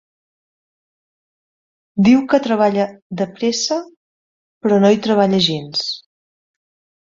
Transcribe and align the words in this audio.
Diu 2.07 2.23
que 2.33 2.41
treballa 2.49 2.87
de 3.21 3.29
pressa, 3.37 3.79
però 4.65 4.83
no 4.83 4.93
hi 4.99 5.03
treballa 5.07 5.45
gens. 5.53 5.89